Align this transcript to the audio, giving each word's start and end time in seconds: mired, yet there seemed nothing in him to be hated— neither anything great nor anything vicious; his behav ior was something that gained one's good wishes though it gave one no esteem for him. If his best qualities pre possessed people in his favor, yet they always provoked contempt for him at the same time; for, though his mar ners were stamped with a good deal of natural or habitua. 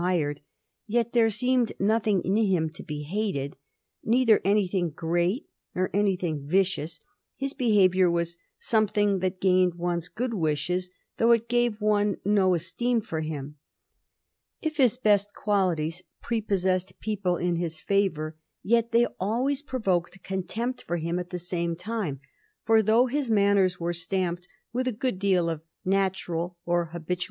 mired, 0.00 0.40
yet 0.86 1.12
there 1.12 1.28
seemed 1.30 1.72
nothing 1.78 2.22
in 2.22 2.34
him 2.36 2.70
to 2.70 2.82
be 2.82 3.02
hated— 3.02 3.54
neither 4.14 4.40
anything 4.46 4.88
great 4.90 5.44
nor 5.74 5.90
anything 5.92 6.48
vicious; 6.48 7.00
his 7.36 7.52
behav 7.52 7.94
ior 7.94 8.10
was 8.10 8.38
something 8.58 9.18
that 9.18 9.42
gained 9.42 9.74
one's 9.74 10.08
good 10.08 10.32
wishes 10.32 10.88
though 11.18 11.32
it 11.32 11.50
gave 11.50 11.82
one 11.82 12.16
no 12.24 12.54
esteem 12.54 12.98
for 13.02 13.20
him. 13.20 13.56
If 14.62 14.78
his 14.78 14.96
best 14.96 15.34
qualities 15.34 16.00
pre 16.22 16.40
possessed 16.40 16.98
people 17.00 17.36
in 17.36 17.56
his 17.56 17.78
favor, 17.78 18.38
yet 18.62 18.90
they 18.92 19.04
always 19.20 19.60
provoked 19.60 20.22
contempt 20.22 20.82
for 20.82 20.96
him 20.96 21.18
at 21.18 21.28
the 21.28 21.38
same 21.38 21.76
time; 21.76 22.20
for, 22.64 22.82
though 22.82 23.04
his 23.04 23.28
mar 23.28 23.54
ners 23.54 23.78
were 23.78 23.92
stamped 23.92 24.48
with 24.72 24.88
a 24.88 24.92
good 24.92 25.18
deal 25.18 25.50
of 25.50 25.60
natural 25.84 26.56
or 26.64 26.88
habitua. 26.94 27.18